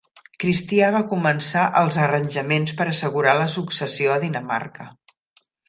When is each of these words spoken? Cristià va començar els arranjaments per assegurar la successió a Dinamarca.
Cristià 0.43 0.87
va 0.95 1.01
començar 1.11 1.65
els 1.83 1.99
arranjaments 2.07 2.75
per 2.81 2.89
assegurar 2.95 3.37
la 3.43 3.47
successió 3.59 4.17
a 4.17 4.19
Dinamarca. 4.27 4.91